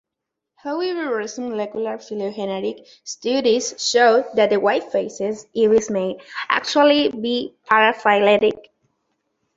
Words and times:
However, 0.55 1.15
recent 1.15 1.49
molecular 1.49 1.99
phylogenetic 1.99 2.87
studies 3.03 3.75
show 3.77 4.25
that 4.33 4.49
the 4.49 4.59
white-faced 4.59 5.21
ibis 5.55 5.91
may 5.91 6.17
actually 6.49 7.09
be 7.09 7.53
paraphyletic. 7.69 8.69